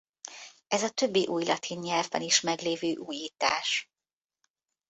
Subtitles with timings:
[0.67, 3.91] Ez a többi újlatin nyelvben is meglévő újítás.